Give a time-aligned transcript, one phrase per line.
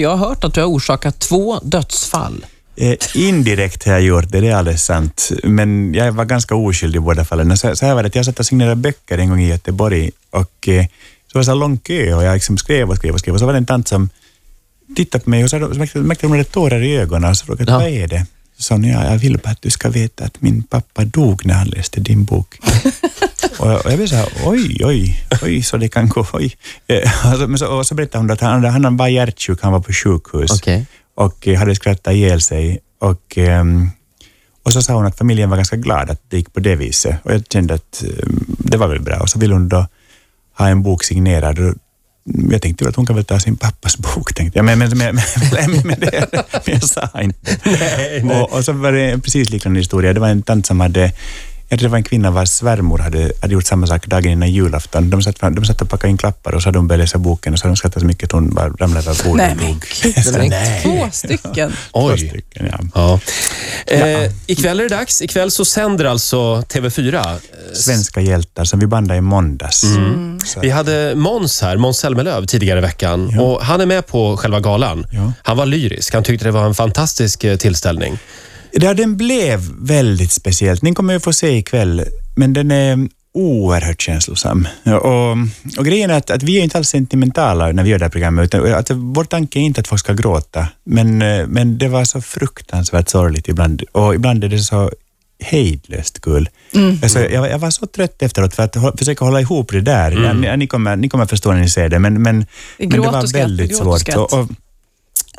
[0.00, 2.46] för jag har hört att du har orsakat två dödsfall.
[2.76, 5.30] Eh, indirekt har jag gjort det, det är alldeles sant.
[5.44, 7.56] Men jag var ganska oskyldig i båda fallen.
[7.56, 10.68] Så, så här var det, jag satt och signerade böcker en gång i Göteborg och
[10.68, 10.86] eh,
[11.32, 13.40] så var det så lång kö och jag liksom skrev och skrev och skrev och
[13.40, 14.08] så var det en tant som
[14.96, 17.46] tittade på mig och så, så märkte, märkte hon hade tårar i ögonen och så
[17.46, 17.78] frågade Ja.
[17.78, 18.26] vad är det?
[18.60, 21.46] Så sa hon, ja, jag vill bara att du ska veta att min pappa dog
[21.46, 22.58] när han läste din bok.
[23.58, 26.56] och, och jag blev så här, oj, oj, oj, så det kan gå, oj.
[26.86, 29.72] Eh, och så, men så, och så berättade hon att han, han var hjärtsjuk, han
[29.72, 30.86] var på sjukhus Okej.
[31.14, 32.78] och eh, hade skrattat ihjäl sig.
[32.98, 33.90] Och, ehm,
[34.62, 37.16] och så sa hon att familjen var ganska glad att det gick på det viset.
[37.24, 39.20] Och jag kände att ehm, det var väl bra.
[39.20, 39.86] Och så ville hon då
[40.58, 41.78] ha en bok signerad.
[42.50, 44.64] Jag tänkte att hon kan väl ta sin pappas bok, tänkte jag.
[44.64, 46.28] Men, men, men, men, men, men, det,
[46.66, 47.56] men jag sa inte.
[47.64, 48.40] Nej, nej.
[48.40, 50.12] Och, och så var det en precis liknande historia.
[50.12, 51.12] Det var en tant som hade
[51.70, 54.50] jag tror det var en kvinna vars svärmor hade, hade gjort samma sak dagen innan
[54.50, 55.10] julafton.
[55.10, 57.18] De satt, fram- de satt och packade in klappar och så hade hon börjat läsa
[57.18, 59.70] boken och så hade de skrattat så mycket att hon bara ramlade över bordet Nej,
[59.70, 60.48] och men dog.
[60.50, 60.80] Nej.
[60.82, 61.70] Två stycken.
[61.92, 62.18] Två Oj.
[62.28, 62.80] stycken, ja.
[62.94, 63.20] Ja.
[63.94, 65.22] Eh, ikväll är det dags.
[65.22, 67.14] Ikväll så sänder alltså TV4.
[67.30, 67.36] eh,
[67.74, 69.82] Svenska hjältar som vi bandade i måndags.
[69.84, 70.40] Mm.
[70.44, 73.30] Så, Vi hade Måns här, Måns Zelmerlöw, tidigare i veckan.
[73.34, 73.42] Ja.
[73.42, 75.06] Och han är med på själva galan.
[75.12, 75.32] Ja.
[75.42, 76.14] Han var lyrisk.
[76.14, 78.18] Han tyckte det var en fantastisk eh, tillställning.
[78.72, 80.82] Ja, den blev väldigt speciellt.
[80.82, 82.04] Ni kommer ju få se ikväll,
[82.36, 84.68] men den är oerhört känslosam.
[84.84, 85.30] Och,
[85.78, 88.10] och grejen är att, att vi är inte alls sentimentala när vi gör det här
[88.10, 88.44] programmet.
[88.44, 92.04] Utan, att vår tanke är inte att folk ska gråta, men, eh, men det var
[92.04, 93.82] så fruktansvärt sorgligt ibland.
[93.92, 94.90] Och ibland är det så
[95.42, 96.48] hejdlöst kul.
[97.02, 100.10] Alltså, jag, jag var så trött efteråt för att hå- försöka hålla ihop det där.
[100.24, 102.46] Ja, ni, ni, kommer, ni kommer förstå när ni ser det, men, men,
[102.78, 104.08] men det var väldigt svårt.
[104.16, 104.48] Och, och,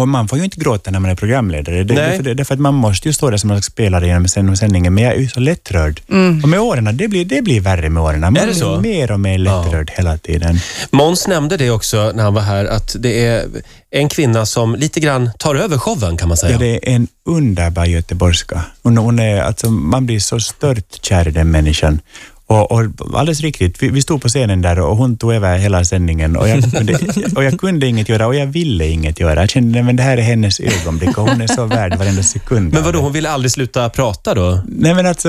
[0.00, 1.84] och man får ju inte gråta när man är programledare.
[1.84, 2.18] Det, Nej.
[2.22, 5.04] det, därför att man måste ju stå där som en spelare genom sänd- sändningen, men
[5.04, 6.00] jag är ju så lättrörd.
[6.42, 8.20] Och med åren, det blir, det blir värre med åren.
[8.20, 10.58] Man Är det blir mer och mer lättrörd hela tiden.
[10.90, 13.46] Måns nämnde det också när han var här, att det är
[13.90, 16.52] en kvinna som lite grann tar över showen kan man säga.
[16.52, 18.62] Ja, det är en underbar göteborgska.
[18.82, 22.00] Hon, hon är, alltså, man blir så stört kär i den människan.
[22.48, 25.84] Och, och alldeles riktigt, vi, vi stod på scenen där och hon tog över hela
[25.84, 26.98] sändningen och jag, kunde,
[27.36, 29.40] och jag kunde inget göra och jag ville inget göra.
[29.40, 32.72] Jag kände att det här är hennes ögonblick och hon är så värd varenda sekund.
[32.72, 34.60] Men vadå, hon ville aldrig sluta prata då?
[34.68, 35.28] Nej men alltså,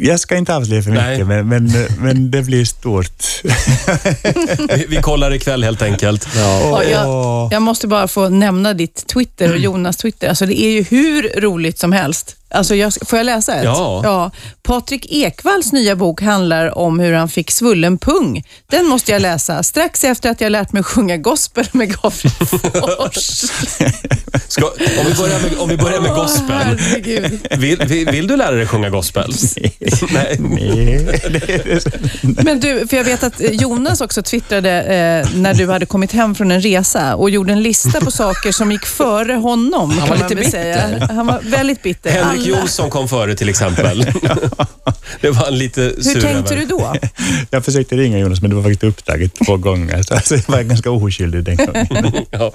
[0.00, 3.42] jag ska inte avslöja för mycket, men, men, men det blir stort.
[4.76, 6.28] Vi, vi kollar ikväll helt enkelt.
[6.36, 6.90] Ja, Åh.
[6.90, 10.28] jag, jag måste bara få nämna ditt Twitter och Jonas Twitter.
[10.28, 12.36] Alltså det är ju hur roligt som helst.
[12.54, 13.64] Alltså jag, får jag läsa ett?
[13.64, 14.00] Ja.
[14.04, 14.30] ja.
[14.62, 18.44] Patrik Ekvalls nya bok handlar om hur han fick svullen pung.
[18.70, 22.46] Den måste jag läsa strax efter att jag lärt mig sjunga gospel med Gabriel
[22.98, 23.44] Fors.
[24.48, 26.78] Ska, om, vi börjar med, om vi börjar med gospel.
[27.58, 29.34] Vill, vill, vill du lära dig sjunga gospel?
[29.56, 29.76] Nej.
[30.12, 30.36] Nej.
[32.44, 36.34] Men du, för jag vet att Jonas också twittrade eh, när du hade kommit hem
[36.34, 39.90] från en resa och gjorde en lista på saker som gick före honom.
[39.90, 41.00] Han var lite bitter.
[41.00, 42.10] Han var väldigt bitter.
[42.10, 44.06] Henrik Alla- Jonsson kom före till exempel.
[45.20, 46.66] Det var han lite sur Hur tänkte över.
[46.66, 46.94] du då?
[47.50, 50.90] Jag försökte ringa Jonas, men det var faktiskt upptaget två gånger, så jag var ganska
[50.90, 51.86] oskyldig den gången.
[52.30, 52.52] Ja.